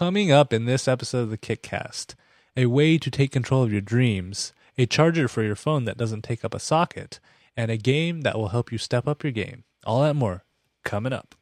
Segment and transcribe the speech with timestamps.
[0.00, 2.14] Coming up in this episode of the Kickcast,
[2.56, 6.22] a way to take control of your dreams, a charger for your phone that doesn't
[6.22, 7.20] take up a socket,
[7.54, 9.64] and a game that will help you step up your game.
[9.84, 10.46] All that more
[10.84, 11.34] coming up.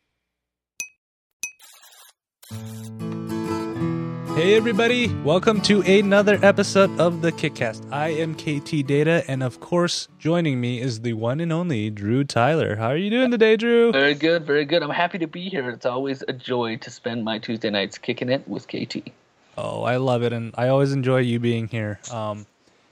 [4.39, 7.85] Hey everybody, welcome to another episode of the Kickcast.
[7.91, 12.23] I am KT Data, and of course, joining me is the one and only Drew
[12.23, 12.77] Tyler.
[12.77, 13.91] How are you doing today, Drew?
[13.91, 14.85] Very good, very good.
[14.85, 15.69] I'm happy to be here.
[15.71, 19.11] It's always a joy to spend my Tuesday nights kicking it with KT.
[19.57, 21.99] Oh, I love it, and I always enjoy you being here.
[22.13, 22.47] Um,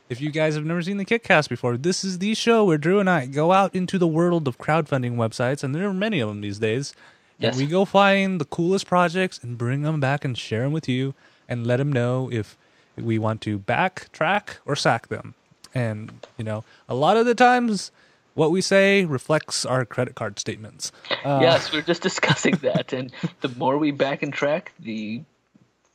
[0.09, 2.99] if you guys have never seen the Kickcast before, this is the show where Drew
[2.99, 6.29] and I go out into the world of crowdfunding websites, and there are many of
[6.29, 6.93] them these days.
[7.39, 7.53] Yes.
[7.53, 10.89] And we go find the coolest projects and bring them back and share them with
[10.89, 11.15] you,
[11.49, 12.57] and let them know if
[12.97, 15.35] we want to backtrack or sack them.
[15.75, 17.91] And you know, a lot of the times,
[18.35, 20.93] what we say reflects our credit card statements.
[21.25, 25.23] Uh, yes, we are just discussing that, and the more we back and track, the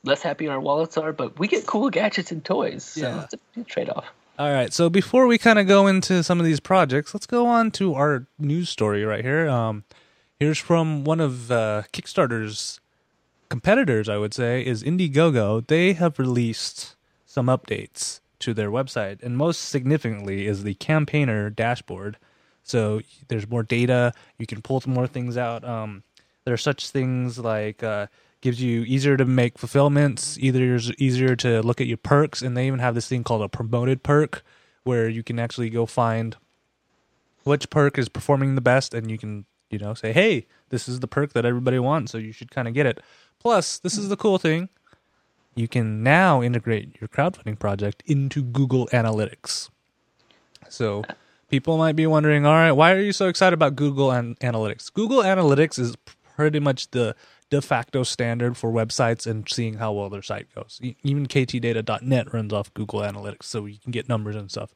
[0.04, 1.12] less happy our wallets are.
[1.12, 3.24] But we get cool gadgets and toys, so Yeah.
[3.24, 4.06] it's a trade off.
[4.38, 4.72] All right.
[4.72, 7.94] So before we kind of go into some of these projects, let's go on to
[7.94, 9.48] our news story right here.
[9.48, 9.84] Um,
[10.40, 12.80] here's from one of uh, Kickstarter's
[13.52, 15.66] competitors, I would say, is Indiegogo.
[15.66, 22.16] They have released some updates to their website, and most significantly is the campaigner dashboard.
[22.62, 24.14] So there's more data.
[24.38, 25.64] You can pull more things out.
[25.64, 26.02] Um,
[26.46, 28.06] there are such things like uh,
[28.40, 32.66] gives you easier to make fulfillments, either easier to look at your perks, and they
[32.66, 34.42] even have this thing called a promoted perk,
[34.84, 36.36] where you can actually go find
[37.44, 41.00] which perk is performing the best, and you can you know say, hey, this is
[41.00, 43.02] the perk that everybody wants, so you should kind of get it.
[43.42, 44.68] Plus, this is the cool thing.
[45.56, 49.68] You can now integrate your crowdfunding project into Google Analytics.
[50.68, 51.02] So
[51.50, 54.92] people might be wondering, all right, why are you so excited about Google An- Analytics?
[54.92, 55.96] Google Analytics is
[56.36, 57.16] pretty much the
[57.50, 60.78] de facto standard for websites and seeing how well their site goes.
[61.02, 64.72] Even ktdata.net runs off Google Analytics, so you can get numbers and stuff.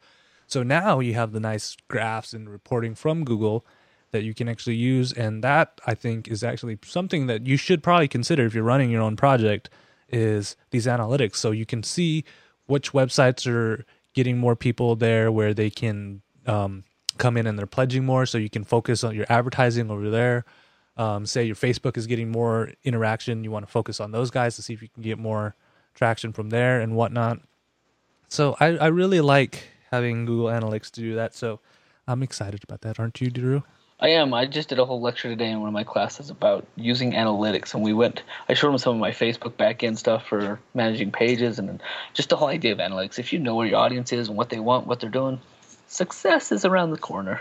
[0.48, 3.64] So now you have the nice graphs and reporting from Google
[4.12, 7.82] that you can actually use, and that I think is actually something that you should
[7.82, 9.70] probably consider if you're running your own project.
[10.08, 11.34] Is these analytics.
[11.34, 12.24] So you can see
[12.66, 13.84] which websites are
[14.14, 16.84] getting more people there where they can um,
[17.18, 18.26] come in and they're pledging more.
[18.26, 20.44] So you can focus on your advertising over there.
[20.96, 24.56] Um, say your facebook is getting more interaction you want to focus on those guys
[24.56, 25.54] to see if you can get more
[25.94, 27.40] traction from there and whatnot.
[28.28, 31.34] So i, I really like having google analytics to do that.
[31.34, 31.60] So
[32.08, 33.62] i'm excited about that aren't you drew
[33.98, 34.34] I am.
[34.34, 37.72] I just did a whole lecture today in one of my classes about using analytics,
[37.72, 38.22] and we went.
[38.48, 42.36] I showed them some of my Facebook backend stuff for managing pages, and just the
[42.36, 43.18] whole idea of analytics.
[43.18, 45.40] If you know where your audience is and what they want, what they're doing,
[45.86, 47.40] success is around the corner.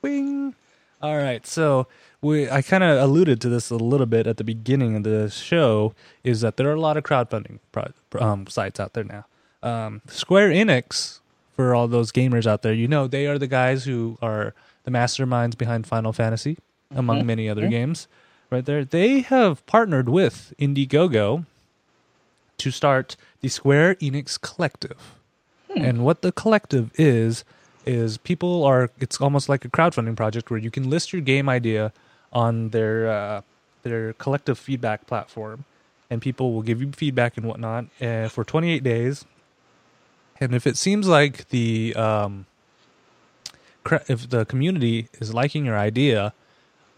[0.00, 0.54] Wing.
[1.02, 1.88] All right, so
[2.20, 5.28] we I kind of alluded to this a little bit at the beginning of the
[5.28, 5.92] show.
[6.22, 7.90] Is that there are a lot of crowdfunding pro,
[8.20, 9.26] um, sites out there now.
[9.60, 11.18] Um, Square Enix,
[11.56, 14.54] for all those gamers out there, you know they are the guys who are
[14.86, 16.56] the masterminds behind Final Fantasy,
[16.94, 18.08] among many other games.
[18.48, 21.44] Right there, they have partnered with Indiegogo
[22.58, 25.16] to start the Square Enix Collective.
[25.74, 27.44] And what the collective is
[27.84, 31.48] is people are it's almost like a crowdfunding project where you can list your game
[31.50, 31.92] idea
[32.32, 33.42] on their uh,
[33.82, 35.64] their collective feedback platform,
[36.08, 39.26] and people will give you feedback and whatnot uh, for 28 days.
[40.40, 42.46] And if it seems like the um,
[44.08, 46.32] if the community is liking your idea,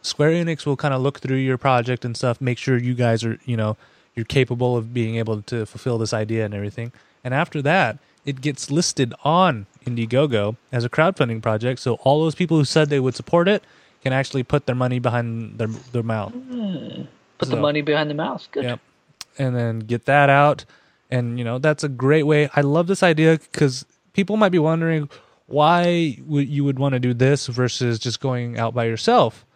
[0.03, 3.25] Square Enix will kind of look through your project and stuff, make sure you guys
[3.25, 3.76] are, you know,
[4.15, 6.93] you're capable of being able to fulfill this idea and everything.
[7.25, 11.81] And after that, it gets listed on Indiegogo as a crowdfunding project.
[11.81, 13.62] So all those people who said they would support it
[14.03, 16.32] can actually put their money behind their their mouth.
[16.32, 17.03] Hmm.
[17.38, 18.48] Put So- the money behind the mouse.
[18.50, 18.65] Good.
[18.65, 18.81] Yep.
[19.38, 20.65] And then get that out.
[21.10, 22.50] And, you know, that's a great way.
[22.54, 25.09] I love this idea because people might be wondering
[25.48, 29.47] why would you would want to do this versus just going out by yourself.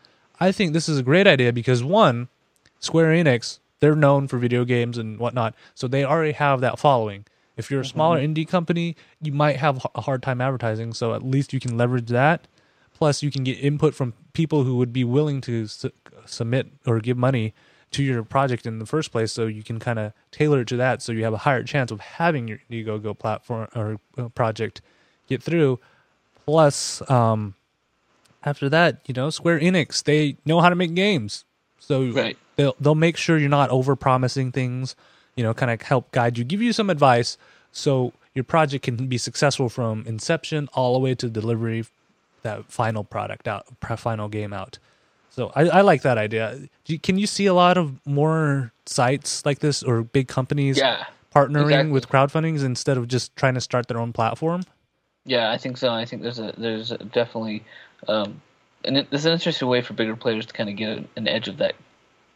[0.40, 2.28] I think this is a great idea because, one,
[2.80, 5.54] Square Enix, they're known for video games and whatnot.
[5.74, 7.26] So they already have that following.
[7.58, 10.94] If you're a smaller indie company, you might have a hard time advertising.
[10.94, 12.48] So at least you can leverage that.
[12.94, 15.92] Plus, you can get input from people who would be willing to su-
[16.24, 17.52] submit or give money
[17.90, 19.30] to your project in the first place.
[19.30, 21.02] So you can kind of tailor it to that.
[21.02, 24.80] So you have a higher chance of having your Indiegogo platform or uh, project
[25.28, 25.78] get through.
[26.44, 27.54] Plus, um,
[28.44, 31.44] after that, you know, Square Enix they know how to make games,
[31.78, 32.36] so Right.
[32.56, 34.96] they'll they'll make sure you're not over promising things.
[35.36, 37.38] You know, kind of help guide you, give you some advice,
[37.70, 41.84] so your project can be successful from inception all the way to delivery,
[42.42, 43.64] that final product out,
[43.98, 44.78] final game out.
[45.30, 46.58] So I, I like that idea.
[46.86, 51.04] You- Can you see a lot of more sites like this or big companies Yeah,
[51.34, 51.92] partnering exactly.
[51.92, 54.64] with crowdfundings instead of just trying to start their own platform?
[55.24, 55.90] Yeah, I think so.
[55.90, 57.64] I think there's a there's a definitely,
[58.08, 58.40] um,
[58.84, 61.48] and it, there's an interesting way for bigger players to kind of get an edge
[61.48, 61.74] of that,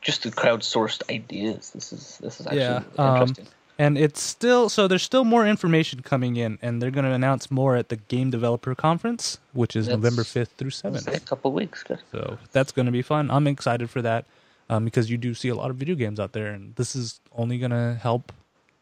[0.00, 1.70] just the crowdsourced ideas.
[1.70, 3.46] This is this is actually Yeah, um, interesting.
[3.78, 7.50] And it's still so there's still more information coming in, and they're going to announce
[7.50, 11.06] more at the Game Developer Conference, which is That's- November fifth through seventh.
[11.08, 11.82] a couple weeks.
[11.82, 11.98] Good.
[12.10, 13.30] So that's going to be fun.
[13.30, 14.24] I'm excited for that
[14.70, 17.20] um, because you do see a lot of video games out there, and this is
[17.36, 18.32] only going to help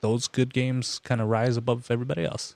[0.01, 2.55] those good games kind of rise above everybody else.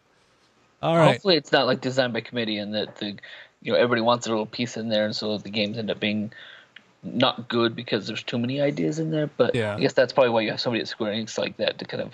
[0.83, 1.13] All right.
[1.13, 3.17] Hopefully, it's not like designed by committee, and that the
[3.63, 5.99] you know everybody wants a little piece in there, and so the games end up
[6.01, 6.33] being
[7.05, 9.29] not good because there's too many ideas in there.
[9.37, 9.77] But Yeah.
[9.77, 12.03] I guess that's probably why you have somebody at Square Enix like that to kind
[12.03, 12.13] of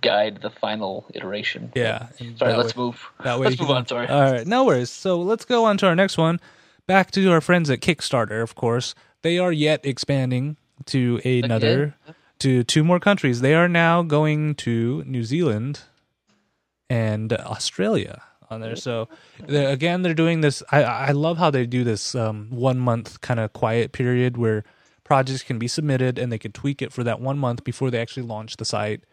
[0.00, 1.72] guide the final iteration.
[1.74, 2.08] Yeah.
[2.18, 3.10] and Sorry, let's way- move.
[3.22, 3.86] That way let's move can- on.
[3.86, 4.08] Sorry.
[4.08, 4.90] All right, no worries.
[4.90, 6.40] So let's go on to our next one.
[6.86, 8.94] Back to our friends at Kickstarter, of course.
[9.22, 11.94] They are yet expanding to another
[12.40, 13.40] to two more countries.
[13.40, 15.80] They are now going to New Zealand
[16.88, 18.76] and Australia on there.
[18.76, 19.08] So
[19.46, 20.62] they're, again, they're doing this.
[20.70, 24.64] I I love how they do this um, one month kind of quiet period where
[25.04, 28.00] projects can be submitted and they can tweak it for that one month before they
[28.00, 29.04] actually launch the site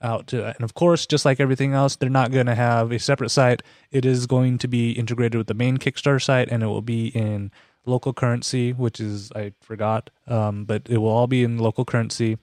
[0.00, 2.98] out to and of course just like everything else they're not going to have a
[2.98, 6.66] separate site it is going to be integrated with the main kickstarter site and it
[6.66, 7.50] will be in
[7.84, 12.38] local currency which is i forgot um, but it will all be in local currency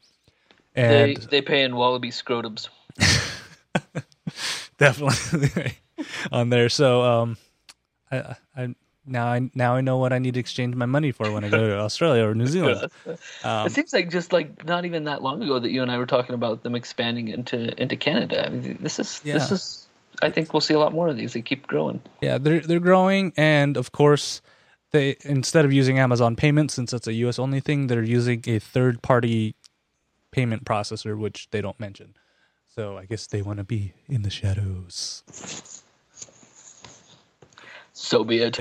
[0.76, 2.68] they and they pay in wallaby scrotums.
[4.80, 5.74] definitely
[6.32, 7.38] on there so um
[8.12, 8.76] i i
[9.06, 11.50] now i now i know what i need to exchange my money for when i
[11.50, 12.90] go to australia or new zealand
[13.44, 15.98] Um, it seems like just like not even that long ago that you and I
[16.00, 18.48] were talking about them expanding into into Canada.
[18.48, 19.88] I mean, this is this is.
[20.22, 21.34] I think we'll see a lot more of these.
[21.34, 22.02] They keep growing.
[22.22, 24.42] Yeah, they're they're growing, and of course,
[24.92, 27.38] they instead of using Amazon Payment, since it's a U.S.
[27.38, 29.56] only thing, they're using a third party
[30.32, 32.16] payment processor, which they don't mention.
[32.76, 35.24] So I guess they want to be in the shadows.
[37.94, 38.60] So be it.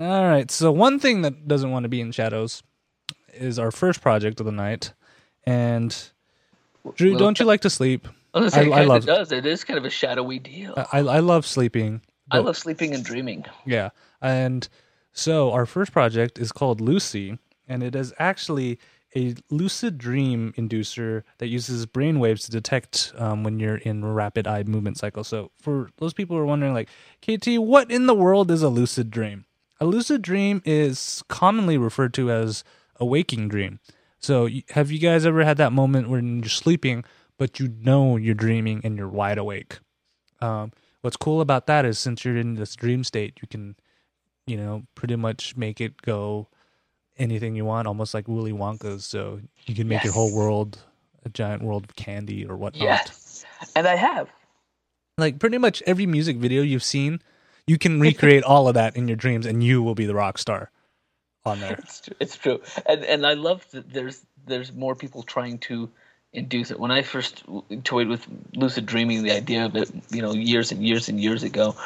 [0.00, 0.50] All right.
[0.50, 2.64] So one thing that doesn't want to be in shadows
[3.32, 4.94] is our first project of the night,
[5.44, 5.96] and
[6.96, 8.08] Drew, Well, don't you like to sleep?
[8.34, 9.30] I, say, I- I kinda love- does.
[9.30, 10.74] It is kind of a shadowy deal.
[10.92, 12.00] I I love sleeping.
[12.32, 13.44] I love sleeping and dreaming.
[13.64, 13.90] Yeah.
[14.20, 14.68] And
[15.12, 17.38] so our first project is called Lucy,
[17.68, 18.80] and it is actually
[19.14, 24.62] a lucid dream inducer that uses brainwaves to detect um, when you're in rapid eye
[24.62, 25.24] movement cycle.
[25.24, 26.88] So for those people who are wondering, like,
[27.20, 29.44] KT, what in the world is a lucid dream?
[29.80, 32.64] A lucid dream is commonly referred to as
[32.96, 33.80] a waking dream.
[34.18, 37.04] So have you guys ever had that moment when you're sleeping,
[37.38, 39.80] but you know you're dreaming and you're wide awake?
[40.40, 43.76] Um, what's cool about that is since you're in this dream state, you can,
[44.46, 46.48] you know, pretty much make it go
[47.18, 49.04] anything you want, almost like Willy Wonka's.
[49.04, 50.78] So you can make your whole world
[51.24, 52.82] a giant world of candy or whatnot.
[52.82, 53.44] Yes,
[53.76, 54.28] and I have.
[55.18, 57.20] Like pretty much every music video you've seen,
[57.66, 60.38] you can recreate all of that in your dreams, and you will be the rock
[60.38, 60.70] star
[61.44, 61.74] on there.
[61.74, 62.16] It's true.
[62.20, 65.90] It's true, and and I love that there's there's more people trying to
[66.32, 66.80] induce it.
[66.80, 67.44] When I first
[67.84, 71.42] toyed with lucid dreaming, the idea of it, you know, years and years and years
[71.42, 71.76] ago,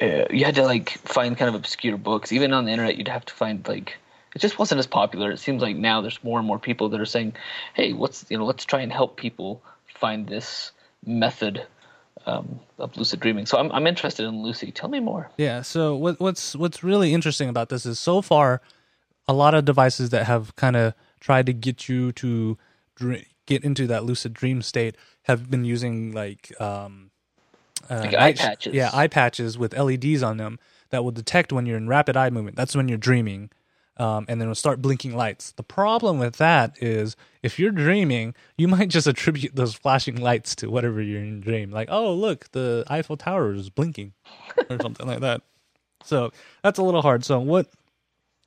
[0.00, 2.32] uh, you had to like find kind of obscure books.
[2.32, 3.98] Even on the internet, you'd have to find like
[4.34, 5.30] it just wasn't as popular.
[5.30, 7.34] It seems like now there's more and more people that are saying,
[7.74, 10.72] "Hey, what's you know, let's try and help people find this
[11.04, 11.66] method."
[12.26, 14.70] Um, of lucid dreaming, so I'm I'm interested in Lucy.
[14.70, 15.30] Tell me more.
[15.38, 15.62] Yeah.
[15.62, 18.60] So what, what's what's really interesting about this is so far,
[19.26, 22.58] a lot of devices that have kind of tried to get you to
[22.94, 27.10] dr- get into that lucid dream state have been using like um,
[27.88, 28.74] uh, Like eye patches.
[28.74, 30.58] Yeah, eye patches with LEDs on them
[30.90, 32.56] that will detect when you're in rapid eye movement.
[32.56, 33.50] That's when you're dreaming.
[33.96, 35.52] Um, and then it'll start blinking lights.
[35.52, 40.54] The problem with that is if you're dreaming, you might just attribute those flashing lights
[40.56, 41.70] to whatever you're in dream.
[41.70, 44.14] Like, oh, look, the Eiffel Tower is blinking
[44.70, 45.42] or something like that.
[46.04, 46.30] So
[46.62, 47.24] that's a little hard.
[47.24, 47.68] So what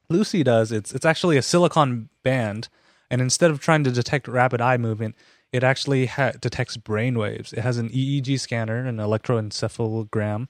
[0.09, 2.69] Lucy does, it's it's actually a silicon band,
[3.09, 5.15] and instead of trying to detect rapid eye movement,
[5.51, 7.53] it actually ha- detects brain waves.
[7.53, 10.47] It has an EEG scanner, an electroencephalogram,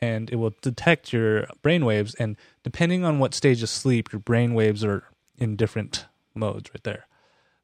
[0.00, 2.14] and it will detect your brain waves.
[2.14, 5.04] And depending on what stage of sleep, your brain waves are
[5.38, 7.06] in different modes right there.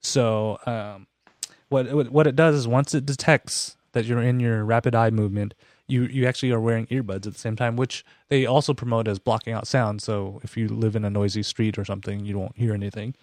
[0.00, 1.06] So um,
[1.68, 5.54] what what it does is once it detects that you're in your rapid eye movement,
[5.86, 9.18] you you actually are wearing earbuds at the same time, which they also promote as
[9.18, 10.02] blocking out sound.
[10.02, 13.14] So if you live in a noisy street or something, you won't hear anything.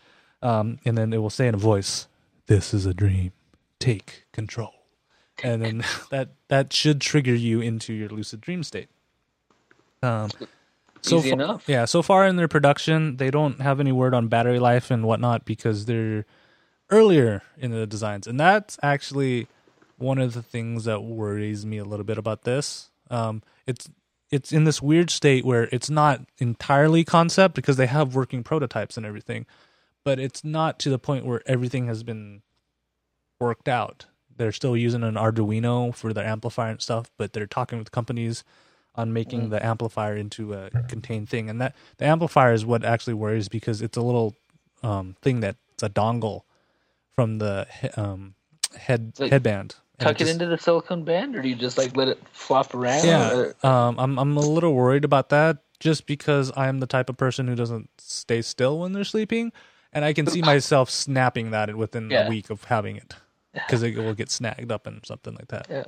[0.42, 2.08] Um, and then it will say in a voice,
[2.48, 3.32] "This is a dream.
[3.80, 4.74] Take control."
[5.44, 8.90] And then that that should trigger you into your lucid dream state.
[10.04, 10.30] Um,
[11.02, 11.64] so Easy fa- enough.
[11.68, 15.06] Yeah, so far in their production, they don't have any word on battery life and
[15.06, 16.26] whatnot because they're
[16.90, 19.48] earlier in the designs, and that's actually
[19.98, 22.90] one of the things that worries me a little bit about this.
[23.10, 23.90] Um, it's
[24.30, 28.98] it's in this weird state where it's not entirely concept because they have working prototypes
[28.98, 29.46] and everything,
[30.04, 32.42] but it's not to the point where everything has been
[33.40, 34.06] worked out.
[34.36, 38.44] They're still using an Arduino for their amplifier and stuff, but they're talking with companies
[38.98, 41.50] on making the amplifier into a contained thing.
[41.50, 44.36] And that the amplifier is what actually worries because it's a little
[44.84, 46.42] um, thing that's a dongle
[47.16, 48.34] from the um,
[48.78, 49.76] head Like, headband.
[50.00, 52.76] Tuck it just- into the silicone band, or do you just like let it flop
[52.76, 53.04] around?
[53.06, 57.18] yeah, um, I'm I'm a little worried about that just because I'm the type of
[57.18, 59.52] person who doesn't stay still when they're sleeping,
[59.92, 62.28] and I can see myself snapping that within Yeah.
[62.28, 63.16] a week of having it
[63.54, 65.66] because it will get snagged up and something like that.
[65.68, 65.84] Yeah.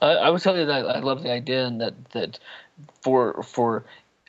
[0.00, 2.38] I, I would tell you that I love the idea and that that
[3.02, 3.84] for for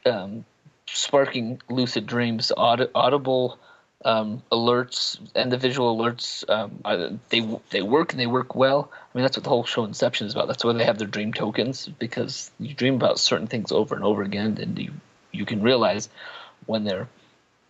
[0.06, 0.46] um,
[0.88, 3.60] sparking lucid dreams, aud- audible
[4.06, 8.92] um, alerts and the visual alerts um, are, they they work and they work well.
[8.94, 10.48] I mean that's what the whole show Inception is about.
[10.48, 14.04] That's why they have their dream tokens because you dream about certain things over and
[14.04, 14.94] over again, and you
[15.32, 16.10] you can realize
[16.66, 17.08] when they're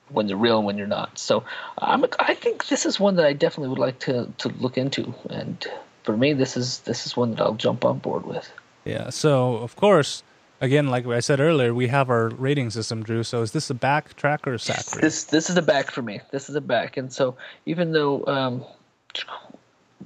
[0.10, 1.18] when they're real and when you're not.
[1.18, 1.44] So
[1.77, 5.13] I'm, I think this is one that I definitely would like to, to look into.
[5.29, 5.65] And
[6.09, 8.51] for me, this is this is one that I'll jump on board with.
[8.83, 9.11] Yeah.
[9.11, 10.23] So of course,
[10.59, 13.21] again, like I said earlier, we have our rating system, Drew.
[13.21, 14.85] So is this a back track or a sack?
[14.99, 16.21] This this is a back for me.
[16.31, 16.97] This is a back.
[16.97, 17.37] And so
[17.67, 18.65] even though um,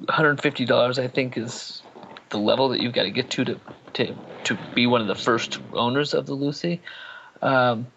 [0.07, 1.81] $150 I think is
[2.31, 3.59] the level that you've got to get to to
[3.93, 6.81] to to be one of the first owners of the Lucy.
[7.41, 7.87] Um,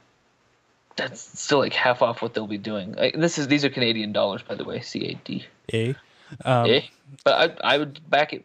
[0.94, 2.96] that's still like half off what they'll be doing.
[3.00, 5.46] I, this is these are Canadian dollars, by the way, CAD.
[5.74, 5.96] A.
[6.44, 6.82] Um, eh?
[7.24, 8.44] But I I would back it.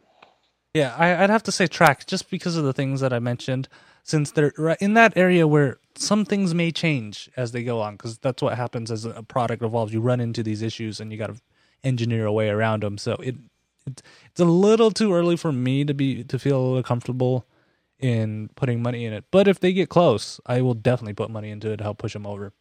[0.74, 3.68] Yeah, I, I'd have to say track just because of the things that I mentioned,
[4.04, 8.18] since they're in that area where some things may change as they go on, because
[8.20, 9.94] that's what happens as a product evolves.
[9.94, 11.42] You run into these issues and you got to
[11.84, 12.98] engineer a way around them.
[12.98, 13.36] So it,
[13.86, 17.46] it it's a little too early for me to be to feel a little comfortable
[18.00, 19.26] in putting money in it.
[19.32, 22.14] But if they get close, I will definitely put money into it to help push
[22.14, 22.54] them over.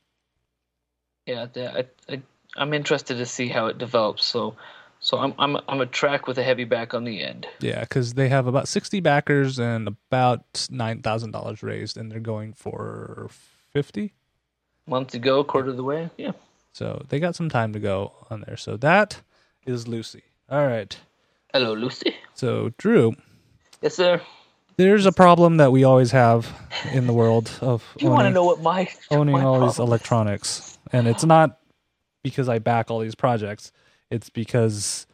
[1.26, 2.22] Yeah, I, I,
[2.56, 4.24] I'm interested to see how it develops.
[4.24, 4.56] So,
[5.00, 7.46] so I'm I'm I'm a track with a heavy back on the end.
[7.60, 12.20] Yeah, because they have about sixty backers and about nine thousand dollars raised, and they're
[12.20, 13.28] going for
[13.72, 14.12] fifty.
[14.86, 16.10] Month to go, quarter of the way.
[16.16, 16.32] Yeah.
[16.72, 18.56] So they got some time to go on there.
[18.56, 19.20] So that
[19.66, 20.22] is Lucy.
[20.48, 20.96] All right.
[21.52, 22.14] Hello, Lucy.
[22.34, 23.14] So Drew,
[23.82, 24.20] Yes, sir.
[24.76, 26.48] there's a problem that we always have
[26.92, 29.86] in the world of You want to know what my owning my all these problem
[29.86, 29.88] is?
[29.88, 31.58] electronics, and it's not
[32.22, 33.72] because I back all these projects.
[34.10, 35.06] It's because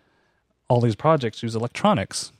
[0.69, 2.33] all these projects use electronics,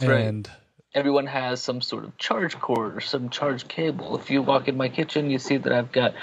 [0.00, 0.20] Right.
[0.26, 0.50] and
[0.94, 4.16] everyone has some sort of charge cord or some charge cable.
[4.16, 6.14] If you walk in my kitchen, you see that I've got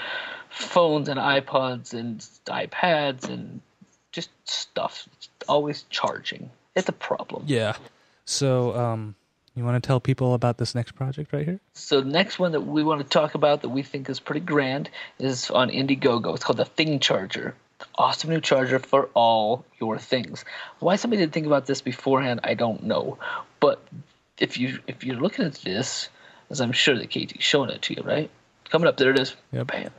[0.50, 3.60] phones and iPods and iPads and
[4.12, 6.50] just stuff It's always charging.
[6.74, 7.44] It's a problem.
[7.46, 7.76] yeah.
[8.24, 9.14] So um,
[9.54, 11.60] you want to tell people about this next project right here?
[11.72, 14.40] So the next one that we want to talk about that we think is pretty
[14.40, 16.34] grand is on Indiegogo.
[16.34, 17.54] It's called the Thing Charger.
[17.94, 20.44] Awesome new charger for all your things.
[20.80, 23.18] Why somebody didn't think about this beforehand, I don't know.
[23.60, 23.82] But
[24.38, 26.08] if you if you're looking at this,
[26.50, 28.30] as I'm sure that Katie's showing it to you, right?
[28.70, 29.34] Coming up, there it is.
[29.52, 29.66] Yep.
[29.68, 29.90] Bam.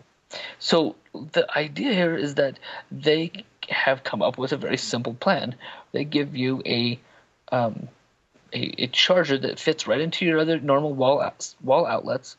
[0.60, 2.60] So the idea here is that
[2.92, 3.32] they
[3.70, 5.56] have come up with a very simple plan.
[5.92, 7.00] They give you a
[7.52, 7.88] um,
[8.54, 12.36] a, a charger that fits right into your other normal wall outs, wall outlets,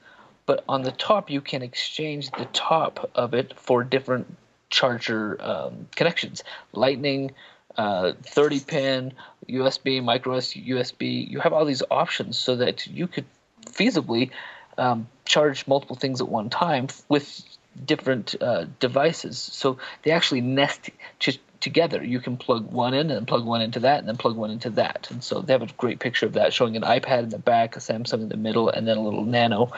[0.47, 4.37] but on the top you can exchange the top of it for different
[4.71, 7.33] charger um, connections, Lightning,
[7.77, 9.13] uh, 30 pin,
[9.49, 11.29] USB, micro USB.
[11.29, 13.27] You have all these options so that you could
[13.67, 14.31] feasibly
[14.79, 17.43] um, charge multiple things at one time with
[17.85, 19.39] different uh, devices.
[19.39, 22.03] So they actually nest t- together.
[22.03, 24.71] You can plug one in and plug one into that, and then plug one into
[24.71, 25.09] that.
[25.11, 27.77] And so they have a great picture of that, showing an iPad in the back,
[27.77, 29.71] a Samsung in the middle, and then a little Nano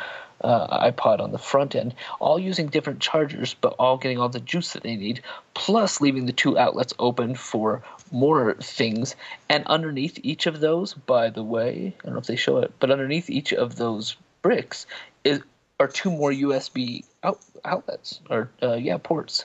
[0.42, 4.40] uh, iPod on the front end, all using different chargers, but all getting all the
[4.40, 5.22] juice that they need,
[5.54, 9.16] plus leaving the two outlets open for more things.
[9.48, 12.72] And underneath each of those, by the way, I don't know if they show it,
[12.78, 14.86] but underneath each of those bricks
[15.24, 15.40] is
[15.80, 19.44] are two more USB out, outlets or uh, yeah ports.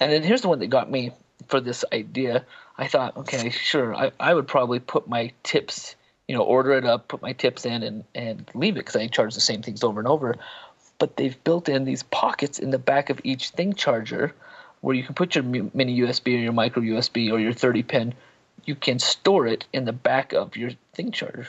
[0.00, 1.12] And then here's the one that got me
[1.48, 2.44] for this idea.
[2.76, 5.94] I thought, okay, sure, I, I would probably put my tips,
[6.28, 9.06] you know, order it up, put my tips in, and and leave it because I
[9.06, 10.36] charge the same things over and over.
[10.98, 14.34] But they've built in these pockets in the back of each thing charger
[14.80, 18.14] where you can put your mini USB or your micro USB or your 30 pin.
[18.64, 21.48] You can store it in the back of your thing charger.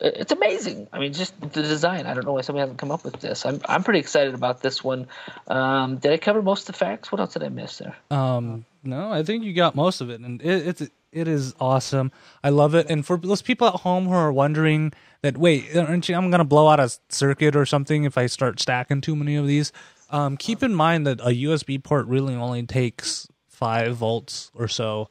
[0.00, 0.88] It's amazing.
[0.92, 2.06] I mean, just the design.
[2.06, 3.44] I don't know why somebody hasn't come up with this.
[3.46, 5.06] I'm I'm pretty excited about this one.
[5.48, 7.12] Um, did I cover most of the facts?
[7.12, 7.94] What else did I miss there?
[8.10, 12.12] Um, no, I think you got most of it, and it, it's it is awesome.
[12.44, 12.90] I love it.
[12.90, 14.92] And for those people at home who are wondering
[15.22, 16.14] that, wait, aren't you?
[16.14, 19.46] I'm gonna blow out a circuit or something if I start stacking too many of
[19.46, 19.72] these.
[20.10, 25.08] Um, keep in mind that a USB port really only takes five volts or so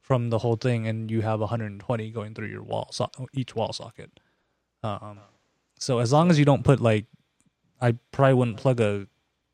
[0.00, 3.72] from the whole thing, and you have 120 going through your wall, so- each wall
[3.72, 4.20] socket.
[4.82, 5.20] Um,
[5.78, 7.06] so as long as you don't put like,
[7.80, 9.06] I probably wouldn't plug a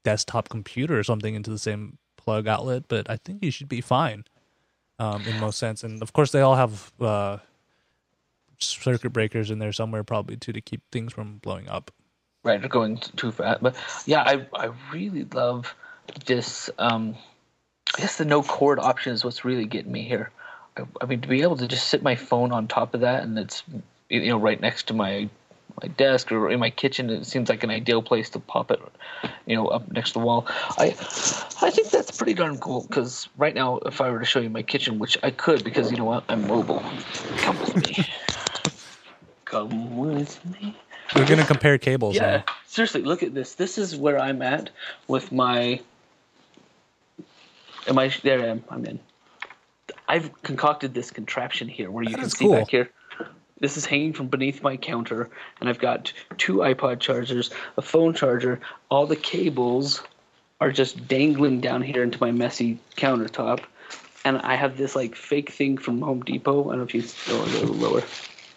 [0.03, 3.81] desktop computer or something into the same plug outlet, but I think you should be
[3.81, 4.25] fine
[5.01, 5.83] um, in most sense.
[5.83, 7.39] And of course, they all have uh,
[8.59, 11.91] circuit breakers in there somewhere, probably too, to keep things from blowing up.
[12.45, 13.75] right going too fast but
[14.07, 15.75] yeah i i really love
[16.25, 17.15] this um
[17.97, 20.31] i guess the no cord option is what's really getting me here
[20.77, 23.23] I, I mean to be able to just sit my phone on top of that
[23.25, 23.63] and it's
[24.09, 25.29] you know right next to my
[25.83, 28.81] my desk or in my kitchen it seems like an ideal place to pop it
[29.47, 30.47] you know up next to the wall
[30.79, 30.87] i
[31.63, 34.51] i think that's pretty darn cool because right now if i were to show you
[34.51, 36.83] my kitchen which i could because you know what i'm mobile
[37.39, 38.07] come with me
[39.45, 40.77] come with me
[41.17, 42.15] We're gonna compare cables.
[42.15, 42.45] yeah, now.
[42.67, 43.55] seriously, look at this.
[43.55, 44.71] This is where I'm at
[45.09, 45.81] with my.
[47.89, 48.41] Am I there?
[48.43, 48.63] I am.
[48.71, 49.01] I'm in.
[50.07, 52.55] I've concocted this contraption here where you That can see cool.
[52.55, 52.91] back here.
[53.61, 55.29] This is hanging from beneath my counter,
[55.61, 58.59] and I've got two iPod chargers, a phone charger.
[58.91, 60.03] All the cables
[60.61, 63.61] are just dangling down here into my messy countertop,
[64.25, 66.65] and I have this like fake thing from Home Depot.
[66.65, 68.03] I don't know if you can go a little lower.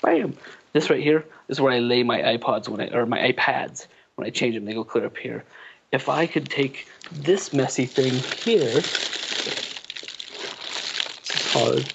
[0.01, 0.37] Bam!
[0.71, 4.25] This right here is where I lay my iPods when I or my iPads when
[4.25, 4.65] I change them.
[4.65, 5.43] They go clear up here.
[5.91, 8.77] If I could take this messy thing here,
[11.19, 11.93] it's hard.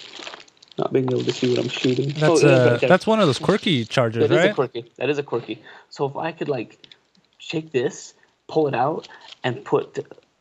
[0.79, 2.07] Not being able to see what I'm shooting.
[2.07, 4.51] That's Oh, it is uh, right that's one of those quirky chargers, That is right?
[4.51, 4.85] a quirky.
[4.95, 5.61] That is a quirky.
[5.89, 6.87] So if I could like
[7.37, 8.13] shake this,
[8.47, 9.09] pull it out,
[9.43, 9.99] and put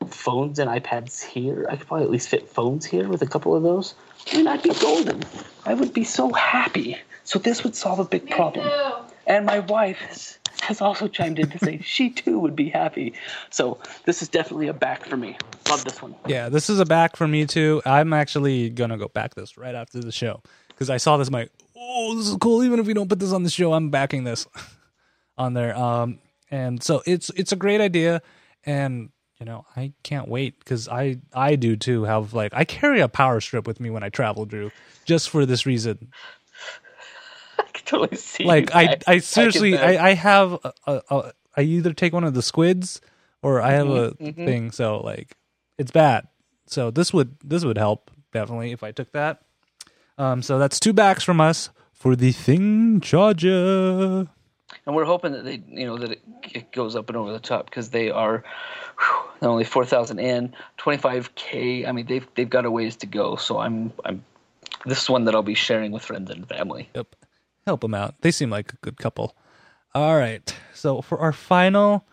[0.09, 3.57] phones and iPads here, I could probably at least fit phones here with a couple
[3.57, 3.95] of those.
[4.33, 5.25] I mean, I'd be golden.
[5.67, 6.97] I would be so happy.
[7.25, 8.69] So this would solve a big problem.
[8.69, 9.15] Too.
[9.27, 13.13] And my wife has, has also chimed in to say she too would be happy.
[13.51, 15.37] So this is definitely a back for me.
[15.71, 16.15] Love this one.
[16.27, 17.83] Yeah, this is a back for me too.
[17.85, 21.31] I'm actually gonna go back this right after the show because I saw this.
[21.31, 22.65] Like, oh, this is cool.
[22.65, 24.47] Even if we don't put this on the show, I'm backing this
[25.39, 25.77] on there.
[25.77, 26.19] Um,
[26.51, 28.23] and so it's it's a great idea,
[28.65, 32.05] and you know I can't wait because I I do too.
[32.05, 34.71] Have like I carry a power strip with me when I travel, Drew,
[35.05, 36.11] just for this reason.
[37.59, 38.45] I can totally see.
[38.45, 42.25] Like I back- I seriously I I have a, a, a I either take one
[42.25, 43.01] of the squids
[43.43, 44.71] or I have Mm-hmm, a thing.
[44.71, 45.37] So like
[45.79, 46.29] it's bad.
[46.67, 49.43] So this would this would help definitely if I took that.
[50.19, 54.29] Um, so that's two backs from us for the thing charger.
[54.87, 57.39] and we're hoping that they, you know, that it, it goes up and over the
[57.39, 58.45] top because they are
[58.99, 61.87] whew, not only twenty five k.
[61.87, 63.37] I mean, they've they've got a ways to go.
[63.37, 64.25] So I'm I'm
[64.85, 66.91] this is one that I'll be sharing with friends and family.
[66.95, 67.17] Yep,
[67.67, 68.21] help them out.
[68.21, 69.35] They seem like a good couple.
[69.95, 70.55] All right.
[70.75, 72.05] So for our final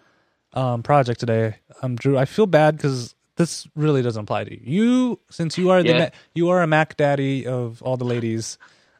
[0.53, 4.61] um, project today, um, Drew, I feel bad because this really doesn't apply to you.
[4.63, 6.09] You, since you are the Yeah.
[6.33, 8.57] you are a Mac daddy of all the ladies,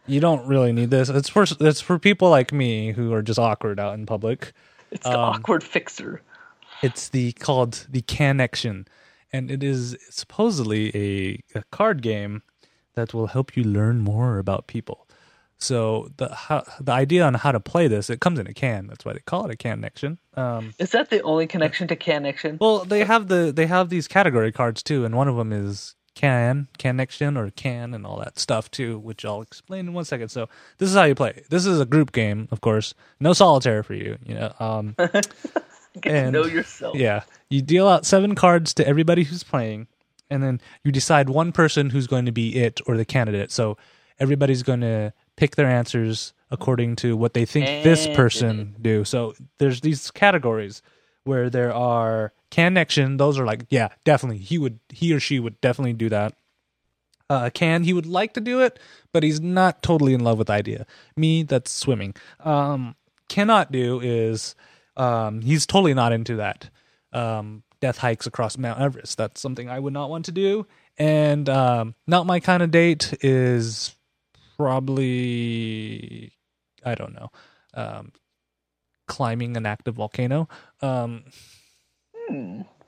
[0.07, 1.09] you don't really need this.
[1.09, 4.53] It's for it's for people like me who are just awkward out in public.
[4.91, 6.21] It's the um, awkward fixer.
[6.81, 8.87] It's the called the Connection,
[9.31, 12.43] and it is supposedly a, a card game
[12.95, 15.04] that will help you learn more about people.
[15.57, 18.87] So the how, the idea on how to play this, it comes in a can.
[18.87, 20.17] That's why they call it a connection.
[20.35, 22.57] Um, Is that the only connection to can connection?
[22.59, 25.95] well, they have the they have these category cards too, and one of them is
[26.13, 30.29] can connection or can and all that stuff too, which I'll explain in one second.
[30.29, 31.43] So this is how you play.
[31.49, 32.93] This is a group game, of course.
[33.19, 34.17] No solitaire for you.
[34.25, 34.53] You know.
[34.59, 36.95] Um, Get to and- know yourself.
[36.97, 37.23] yeah.
[37.49, 39.87] You deal out seven cards to everybody who's playing,
[40.29, 43.51] and then you decide one person who's going to be it or the candidate.
[43.51, 43.77] So
[44.19, 49.03] everybody's going to pick their answers according to what they think this person do.
[49.03, 50.81] So there's these categories
[51.23, 53.17] where there are connection.
[53.17, 54.37] Those are like, yeah, definitely.
[54.37, 56.33] He would, he or she would definitely do that.
[57.29, 58.79] Uh, can he would like to do it,
[59.11, 60.85] but he's not totally in love with the idea.
[61.17, 62.13] Me, that's swimming.
[62.39, 62.95] Um,
[63.29, 64.55] cannot do is
[64.95, 66.69] um, he's totally not into that.
[67.11, 69.17] Um, death hikes across Mount Everest.
[69.17, 70.67] That's something I would not want to do.
[70.97, 73.95] And um, not my kind of date is
[74.57, 76.31] probably
[76.85, 77.31] I don't know,
[77.73, 78.11] um,
[79.07, 80.47] climbing an active volcano,
[80.81, 81.23] um,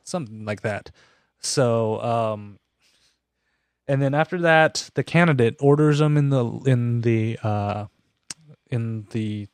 [0.03, 0.91] something like that.
[1.39, 2.59] So, um,
[3.87, 7.85] and then after that, the candidate orders them in the in the uh,
[8.69, 9.47] in the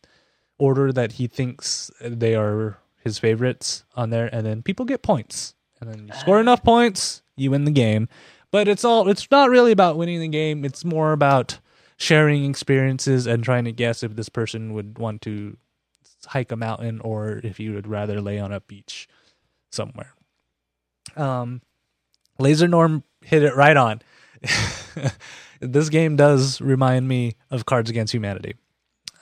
[0.57, 5.55] order that he thinks they are his favorites on there, and then people get points,
[5.79, 8.07] and then you score enough points, you win the game.
[8.51, 10.65] But it's all it's not really about winning the game.
[10.65, 11.59] It's more about
[12.03, 15.55] sharing experiences and trying to guess if this person would want to
[16.25, 19.07] hike a mountain or if you would rather lay on a beach
[19.71, 20.13] somewhere.
[21.15, 21.61] Um,
[22.39, 24.01] Laser Norm hit it right on.
[25.61, 28.55] this game does remind me of Cards Against Humanity.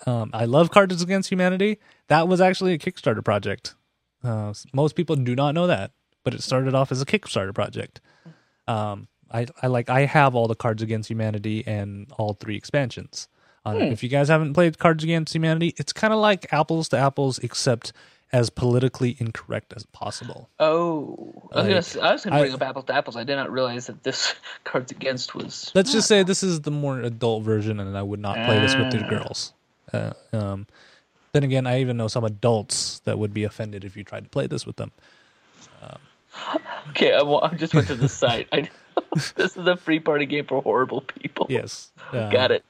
[0.08, 1.78] Um, I love Cards Against Humanity.
[2.08, 3.76] That was actually a Kickstarter project.
[4.24, 5.92] Uh, most people do not know that,
[6.24, 8.02] but it started off as a Kickstarter project.
[8.68, 13.28] Um, I, I like I have all the Cards Against Humanity and all three expansions.
[13.66, 13.92] On it.
[13.94, 17.38] If you guys haven't played Cards Against Humanity, it's kind of like apples to apples,
[17.40, 17.94] except
[18.34, 20.50] as politically incorrect as possible.
[20.60, 23.16] Oh, I was Like, gonna, was gonna bring I- up apples to apples.
[23.18, 25.72] I did not realize that this Cards Against was.
[25.76, 28.76] Let's just say this is the more adult version, and I would not play this
[28.76, 29.54] with the girls.
[29.94, 30.66] Uh, um,
[31.34, 34.30] then again, I even know some adults that would be offended if you tried to
[34.30, 34.92] play this with them.
[36.92, 38.48] Okay, I, wa- I just went to the site.
[38.54, 38.70] I,
[39.36, 41.48] this is a free party game for horrible people.
[41.50, 42.64] Yes, uh, got it.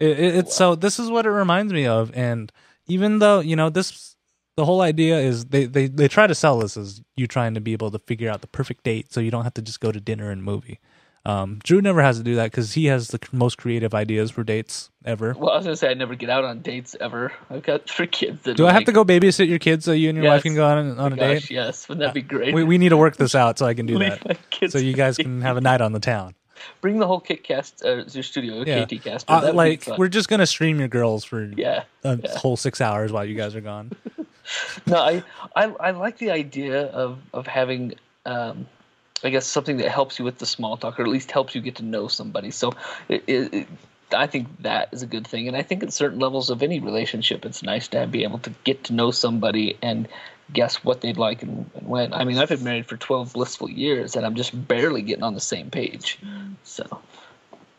[0.00, 2.52] It, it, it's so this is what it reminds me of, and
[2.86, 4.16] even though you know this,
[4.56, 7.60] the whole idea is they they they try to sell this as you trying to
[7.60, 9.92] be able to figure out the perfect date, so you don't have to just go
[9.92, 10.80] to dinner and movie.
[11.26, 14.44] Um, Drew never has to do that because he has the most creative ideas for
[14.44, 15.34] dates ever.
[15.38, 17.32] Well, I was gonna say I never get out on dates ever.
[17.50, 18.42] I've got three kids.
[18.44, 20.54] Do I have like, to go babysit your kids so you and your wife can
[20.54, 21.50] go on on a Gosh, date?
[21.50, 22.54] yes, wouldn't that be great?
[22.54, 24.38] We we need to work this out so I can do that.
[24.68, 26.34] So you guys can have a night on the town.
[26.80, 28.84] bring the whole KickCast, uh, your studio, Yeah.
[28.86, 29.30] KT cast.
[29.30, 31.84] Uh, like we're just gonna stream your girls for yeah.
[32.04, 32.38] a yeah.
[32.38, 33.92] whole six hours while you guys are gone.
[34.86, 35.22] No, I,
[35.54, 38.66] I I like the idea of of having um,
[39.24, 41.60] I guess something that helps you with the small talk, or at least helps you
[41.60, 42.50] get to know somebody.
[42.50, 42.74] So,
[43.08, 43.68] it, it,
[44.12, 46.80] I think that is a good thing, and I think at certain levels of any
[46.80, 50.08] relationship, it's nice to be able to get to know somebody and
[50.52, 52.12] guess what they'd like and, and when.
[52.14, 55.34] I mean, I've been married for twelve blissful years, and I'm just barely getting on
[55.34, 56.18] the same page.
[56.62, 57.00] So.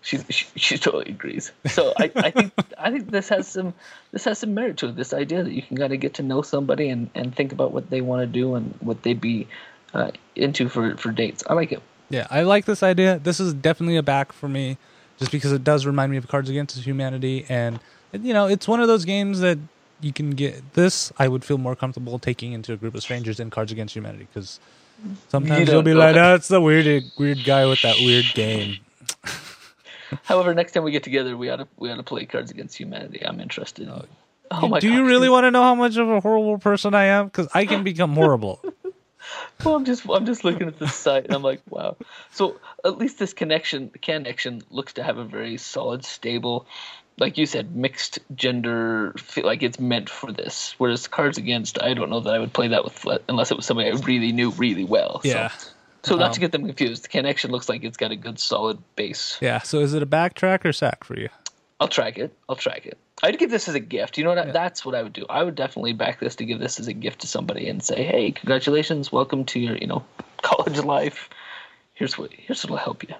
[0.01, 1.51] She, she she totally agrees.
[1.67, 3.73] So I, I think I think this has some
[4.13, 4.95] this has some merit to it.
[4.95, 7.73] This idea that you can kind of get to know somebody and, and think about
[7.73, 9.49] what they want to do and what they'd be
[9.93, 11.43] uh, into for, for dates.
[11.47, 11.81] I like it.
[12.09, 13.19] Yeah, I like this idea.
[13.19, 14.77] This is definitely a back for me,
[15.17, 17.79] just because it does remind me of Cards Against Humanity, and
[18.13, 19.59] you know, it's one of those games that
[20.01, 20.73] you can get.
[20.73, 23.95] This I would feel more comfortable taking into a group of strangers than Cards Against
[23.95, 24.59] Humanity, because
[25.27, 26.15] sometimes You you'll be like.
[26.15, 28.77] "That's the weird, weird guy with that weird game."
[30.23, 32.77] However, next time we get together, we ought to we ought to play Cards Against
[32.77, 33.25] Humanity.
[33.25, 33.87] I'm interested.
[33.87, 34.07] In,
[34.51, 37.05] oh my Do you really want to know how much of a horrible person I
[37.05, 37.25] am?
[37.25, 38.61] Because I can become horrible.
[39.63, 41.97] Well, I'm just I'm just looking at this site and I'm like, wow.
[42.31, 46.65] So at least this connection can connection looks to have a very solid, stable,
[47.17, 49.13] like you said, mixed gender.
[49.17, 50.75] Feel like it's meant for this.
[50.77, 53.65] Whereas Cards Against, I don't know that I would play that with unless it was
[53.65, 55.21] somebody I really knew really well.
[55.23, 55.51] So- yeah,
[56.03, 58.39] So, not Um, to get them confused, the connection looks like it's got a good
[58.39, 59.37] solid base.
[59.41, 59.59] yeah.
[59.59, 61.27] So is it a backtrack or sack for you?
[61.79, 62.33] I'll track it.
[62.49, 62.97] I'll track it.
[63.23, 64.17] I'd give this as a gift.
[64.17, 64.53] You know what?
[64.53, 65.25] That's what I would do.
[65.29, 68.03] I would definitely back this to give this as a gift to somebody and say,
[68.03, 70.03] "Hey, congratulations, welcome to your, you know,
[70.41, 71.29] college life.
[71.93, 73.15] Here's what here's what'll help you."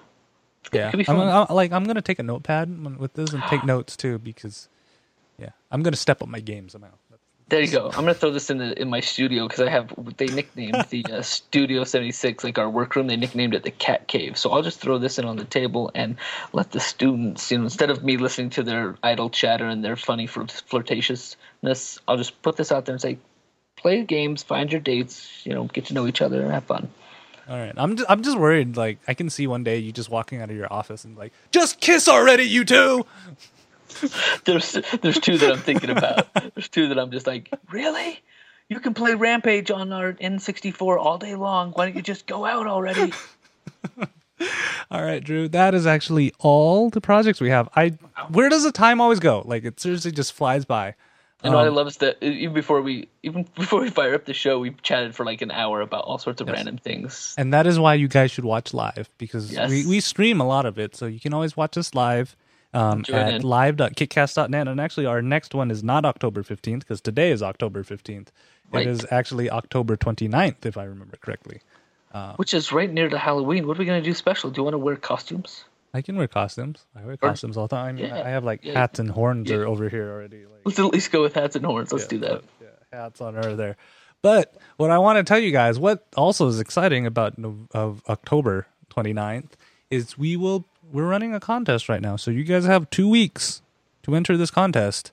[0.74, 1.28] Yeah, I'm, fun.
[1.28, 4.67] I'm- like I'm gonna take a notepad with this and take notes too because,
[5.38, 6.89] yeah, I'm gonna step up my game somehow.
[7.50, 7.88] There you go.
[7.88, 11.04] I'm gonna throw this in the in my studio because I have they nicknamed the
[11.06, 13.08] uh, Studio 76 like our workroom.
[13.08, 14.38] They nicknamed it the Cat Cave.
[14.38, 16.16] So I'll just throw this in on the table and
[16.54, 19.96] let the students, you know, instead of me listening to their idle chatter and their
[19.96, 23.18] funny flirt- flirtatiousness, I'll just put this out there and say,
[23.76, 26.88] play games, find your dates, you know, get to know each other, and have fun.
[27.50, 28.78] All right, I'm just, I'm just worried.
[28.78, 31.34] Like I can see one day you just walking out of your office and like,
[31.52, 33.08] just kiss already, you two.
[34.45, 36.28] There's there's two that I'm thinking about.
[36.56, 38.19] There's two that I'm just like, really?
[38.69, 41.71] You can play Rampage on our N64 all day long.
[41.71, 43.12] Why don't you just go out already?
[44.91, 45.47] All right, Drew.
[45.49, 47.67] That is actually all the projects we have.
[47.75, 47.89] I
[48.30, 49.41] where does the time always go?
[49.45, 50.95] Like it seriously just flies by.
[51.43, 54.25] And what I Um, love is that even before we even before we fire up
[54.25, 57.36] the show, we chatted for like an hour about all sorts of random things.
[57.38, 59.69] And that is why you guys should watch live because Yes.
[59.69, 60.95] we, we stream a lot of it.
[60.95, 62.36] So you can always watch us live
[62.73, 64.67] um, Join at live.kickcast.net.
[64.67, 68.27] And actually, our next one is not October 15th because today is October 15th.
[68.71, 68.86] Right.
[68.86, 71.62] It is actually October 29th, if I remember correctly.
[72.38, 73.67] Which is right near to Halloween.
[73.67, 74.49] What are we gonna do special?
[74.51, 75.63] Do you want to wear costumes?
[75.93, 76.86] I can wear costumes.
[76.95, 77.97] I wear Or- costumes all the time.
[77.97, 78.73] Yeah, I have like yeah.
[78.73, 79.58] hats and horns Yeah.
[79.58, 80.45] are over here already.
[80.45, 81.91] Like, Let's at least go with hats and horns.
[81.91, 82.43] Let's do that.
[82.60, 83.75] but, hats on her there.
[84.21, 88.01] But what I want to tell you guys, what also is exciting about no- of
[88.10, 89.51] October 29th
[89.89, 92.15] is we will we're running a contest right now.
[92.15, 93.62] So you guys have 2 weeks
[94.04, 95.12] to enter this contest.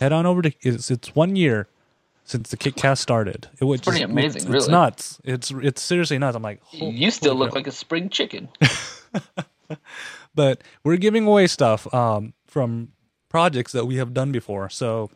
[0.00, 1.66] Head on over to it's it's one year
[2.24, 3.48] since the KickCast started.
[3.60, 4.70] It was pretty amazing, It's, really.
[4.70, 5.20] nuts.
[5.24, 6.36] It's it's seriously nuts.
[6.36, 8.48] I'm like, You still look crap." like a spring chicken.
[10.34, 12.92] but we're giving away stuff um, from
[13.28, 14.68] projects that we have done before.
[14.70, 15.10] So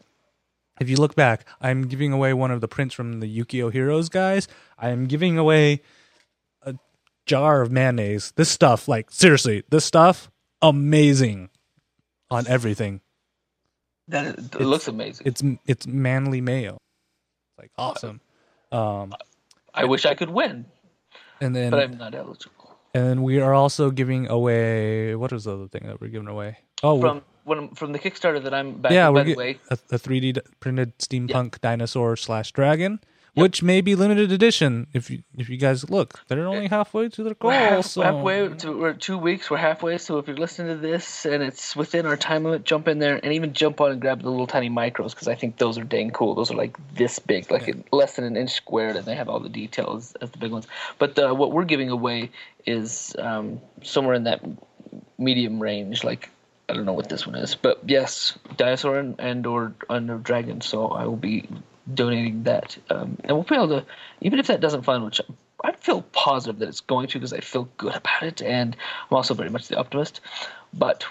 [0.81, 4.09] if you look back, I'm giving away one of the prints from the Yukio Heroes
[4.09, 4.49] guys.
[4.79, 5.83] I am giving away
[7.33, 8.33] jar of mayonnaise.
[8.37, 11.49] This stuff, like seriously, this stuff, amazing
[12.31, 13.01] on everything.
[14.09, 15.27] That is, it looks amazing.
[15.27, 18.21] It's it's manly mayo, It's like awesome.
[18.71, 19.15] Um,
[19.75, 20.67] I wish I could win,
[21.41, 22.77] and then but I'm not eligible.
[22.95, 26.29] and then we are also giving away what is the other thing that we're giving
[26.29, 26.59] away?
[26.83, 29.79] Oh, From when from the Kickstarter that I'm backing, yeah, by we're get- way, a,
[29.93, 33.01] a 3D d- printed steampunk dinosaur slash dragon,
[33.35, 34.87] which may be limited edition.
[34.93, 37.51] If you if you guys look, they're only halfway to their goal.
[37.51, 39.51] we're half- so halfway to we're two weeks.
[39.51, 39.99] We're halfway.
[39.99, 43.19] So if you're listening to this and it's within our time limit, jump in there
[43.23, 45.85] and even jump on and grab the little tiny micros because I think those are
[45.85, 46.35] dang cool.
[46.35, 49.41] Those are like this big, like less than an inch squared, and they have all
[49.41, 50.67] the details as the big ones.
[50.99, 52.31] But uh, what we're giving away
[52.67, 54.43] is um, somewhere in that
[55.19, 56.31] medium range, like.
[56.69, 60.63] I don't know what this one is, but yes, dinosaur and, and or under dragon.
[60.63, 61.47] So I will be
[61.93, 63.85] donating that, um, and we'll be able to,
[64.21, 65.21] even if that doesn't fund, which
[65.65, 68.77] I feel positive that it's going to because I feel good about it, and
[69.11, 70.21] I'm also very much the optimist.
[70.75, 71.05] But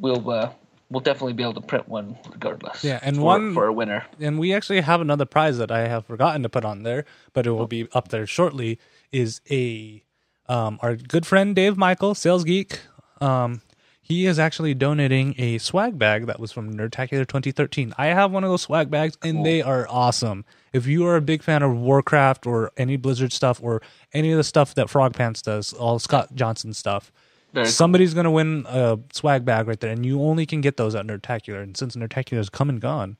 [0.00, 0.50] we'll uh,
[0.90, 2.84] we'll definitely be able to print one regardless.
[2.84, 4.04] Yeah, and for, one- for a winner.
[4.20, 7.46] and we actually have another prize that I have forgotten to put on there, but
[7.46, 8.78] it will be up there shortly.
[9.12, 10.02] Is a
[10.48, 12.80] um, our good friend Dave Michael, sales geek.
[13.20, 13.62] Um,
[14.06, 17.92] he is actually donating a swag bag that was from Nerdtacular 2013.
[17.98, 20.44] I have one of those swag bags, and they are awesome.
[20.72, 24.36] If you are a big fan of Warcraft or any Blizzard stuff or any of
[24.36, 27.10] the stuff that Frog Pants does, all Scott Johnson stuff,
[27.52, 27.72] Very cool.
[27.72, 31.04] somebody's gonna win a swag bag right there, and you only can get those at
[31.04, 31.60] Nerdtacular.
[31.62, 33.16] And since Nerdtacular has come and gone,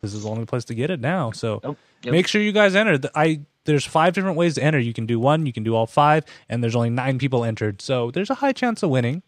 [0.00, 1.30] this is the only place to get it now.
[1.30, 1.76] So Yep.
[2.02, 2.12] Yep.
[2.12, 2.98] make sure you guys enter.
[3.14, 4.78] I there's five different ways to enter.
[4.78, 7.80] You can do one, you can do all five, and there's only nine people entered.
[7.80, 9.22] So there's a high chance of winning.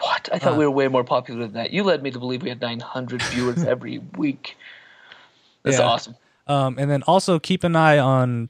[0.00, 0.28] What?
[0.32, 0.38] I Uh.
[0.38, 1.72] thought we were way more popular than that.
[1.72, 4.56] You led me to believe we had 900 viewers every week.
[5.62, 5.84] That's Yeah.
[5.86, 6.16] awesome.
[6.46, 8.48] Um, and then also keep an eye on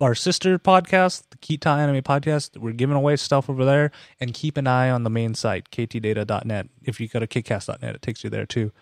[0.00, 2.56] our sister podcast, the Kita Anime Podcast.
[2.58, 6.68] We're giving away stuff over there, and keep an eye on the main site, ktdata.net.
[6.84, 8.72] If you go to kickcast.net, it takes you there too.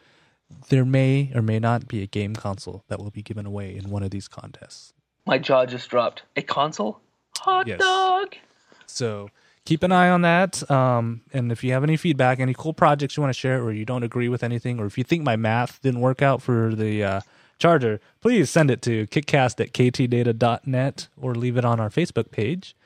[0.68, 3.90] There may or may not be a game console that will be given away in
[3.90, 4.92] one of these contests.
[5.24, 6.22] My jaw just dropped.
[6.36, 7.00] A console?
[7.40, 7.78] Hot Yes.
[7.80, 8.34] dog.
[8.86, 9.30] So
[9.64, 10.68] keep an eye on that.
[10.70, 13.72] Um, and if you have any feedback, any cool projects you want to share, or
[13.72, 16.74] you don't agree with anything, or if you think my math didn't work out for
[16.74, 17.20] the uh,
[17.58, 22.76] charger, please send it to kickcast at ktdata.net or leave it on our Facebook page,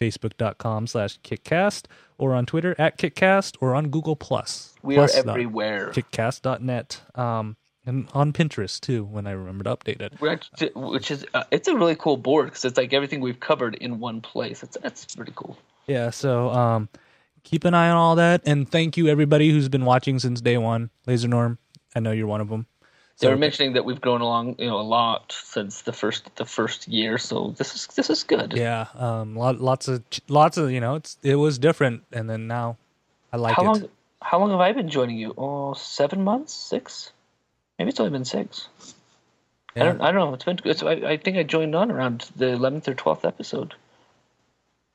[0.00, 1.86] facebook.com slash kickcast,
[2.18, 4.74] or on Twitter at kickcast, or on Google Plus.
[4.82, 5.90] We Plus are everywhere.
[5.92, 7.00] Kickcast.net.
[7.14, 10.12] Um, and on Pinterest too, when I remember to update it.
[10.22, 13.74] Actually, which is uh, it's a really cool board because it's like everything we've covered
[13.74, 14.62] in one place.
[14.62, 15.56] It's that's pretty cool.
[15.86, 16.88] Yeah, so um,
[17.42, 20.58] keep an eye on all that, and thank you everybody who's been watching since day
[20.58, 20.90] one.
[21.06, 21.58] Laser Norm,
[21.94, 22.66] I know you're one of them.
[23.20, 26.46] They were mentioning that we've grown along, you know, a lot since the first the
[26.46, 27.18] first year.
[27.18, 28.54] So this is this is good.
[28.54, 32.46] yeah, um, lot, lots of lots of you know, it's it was different, and then
[32.46, 32.78] now
[33.30, 33.66] I like How it.
[33.66, 33.88] long?
[34.22, 35.34] How long have I been joining you?
[35.36, 37.12] Oh, seven months, six?
[37.78, 38.68] Maybe it's only been six.
[39.76, 40.00] I don't.
[40.00, 40.34] I don't know.
[40.34, 40.58] It's been.
[40.64, 43.74] It's, I, I think I joined on around the eleventh or twelfth episode.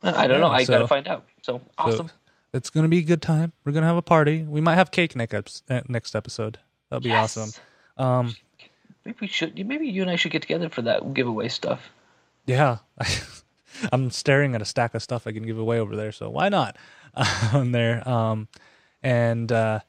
[0.05, 0.47] I don't know.
[0.47, 1.25] I so- gotta find out.
[1.41, 2.11] So So awesome.
[2.53, 3.53] it's gonna be a good time.
[3.63, 4.43] We're gonna have a party.
[4.43, 6.59] We might have cake next uh, next episode.
[6.89, 7.37] That'll be Yes.
[7.37, 7.61] awesome.
[7.97, 8.35] Um,
[9.05, 9.67] Maybe we should.
[9.67, 11.89] Maybe you and I should get together for that giveaway stuff.
[12.45, 12.77] Yeah.
[13.91, 16.49] I'm staring at a stack of stuff I can give away over there, so why
[16.49, 16.77] not?
[17.53, 18.07] on there.
[18.07, 18.47] Um
[19.03, 19.79] and uh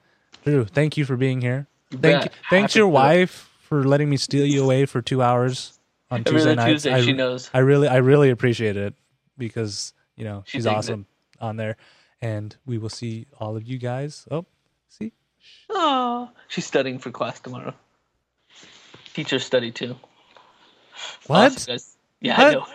[0.44, 1.66] Drew, thank you for being here.
[1.90, 2.24] Thank bet.
[2.24, 5.78] you, thanks your wife for letting me steal you away for 2 hours
[6.10, 6.54] on Tuesday.
[6.54, 7.50] Tuesday, I, she knows.
[7.54, 8.94] I really I really appreciate it
[9.38, 10.92] because, you know, She she's digs it.
[10.92, 11.06] awesome
[11.40, 11.76] on there
[12.20, 14.26] and we will see all of you guys.
[14.30, 14.46] Oh,
[14.88, 15.12] see?
[15.70, 17.74] Oh, she's studying for class tomorrow.
[19.14, 19.96] Teacher study too.
[21.26, 21.52] What?
[21.52, 21.96] Awesome, guys.
[22.20, 22.52] Yeah, I What?
[22.52, 22.66] know.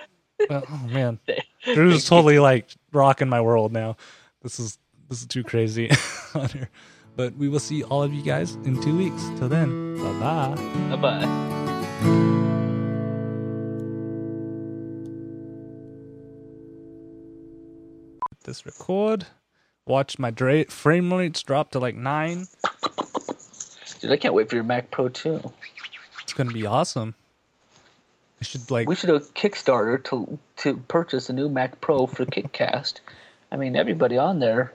[0.49, 1.19] Well, oh man.
[1.63, 3.95] Drew's totally like rocking my world now.
[4.41, 4.77] This is
[5.09, 5.89] this is too crazy
[6.35, 6.69] on here.
[7.15, 9.21] But we will see all of you guys in two weeks.
[9.37, 10.95] Till then, bye bye.
[10.95, 12.37] Bye bye.
[18.43, 19.27] This record.
[19.85, 22.47] Watch my dra- frame rates drop to like nine.
[23.99, 25.51] Dude, I can't wait for your Mac Pro too.
[26.23, 27.15] It's gonna be awesome.
[28.39, 32.07] I should like We should do a Kickstarter to to purchase a new Mac Pro
[32.07, 32.99] for KickCast.
[33.51, 34.71] I mean, everybody on there,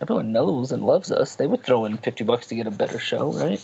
[0.00, 1.34] everyone knows and loves us.
[1.34, 3.60] They would throw in fifty bucks to get a better show, right?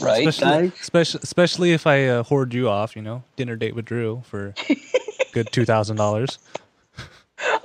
[0.00, 3.86] Right, especially, especially, especially if I uh, hoard you off, you know, dinner date with
[3.86, 4.54] Drew for
[5.32, 6.38] good two thousand dollars.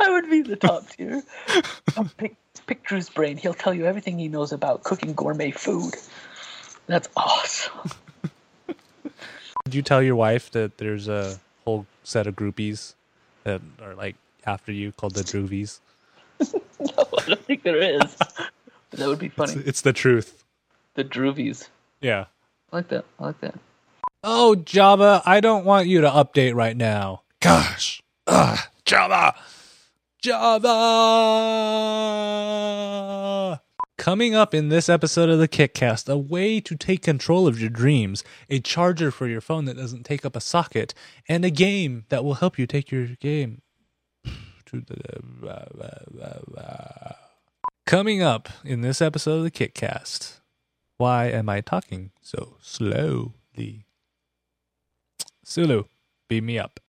[0.04, 1.24] I would be the top tier.
[1.92, 2.36] Come pick,
[2.68, 3.38] pick Drew's brain.
[3.38, 5.96] He'll tell you everything he knows about cooking gourmet food.
[6.88, 7.92] That's awesome.
[9.66, 12.96] Did you tell your wife that there's a whole set of groupies
[13.46, 15.80] that are like after you called the Droovies?
[16.80, 18.18] No, I don't think there is.
[18.18, 19.54] But that would be It's, funny.
[19.66, 20.44] it's the truth.
[20.96, 21.70] The Droovies.
[22.02, 22.26] Yeah.
[22.74, 23.06] I like that.
[23.18, 23.56] I like that.
[24.22, 27.22] Oh, Java, I don't want you to update right now.
[27.40, 28.02] Gosh.
[28.28, 29.34] Ugh, Java.
[30.24, 30.72] Java.
[33.98, 37.70] Coming up in this episode of the Kickcast, a way to take control of your
[37.70, 40.94] dreams, a charger for your phone that doesn't take up a socket,
[41.28, 43.62] and a game that will help you take your game
[44.66, 45.20] to the.
[47.86, 50.40] Coming up in this episode of the Kickcast,
[50.96, 53.88] why am I talking so slowly?
[55.44, 55.84] Sulu,
[56.30, 56.80] beat me up.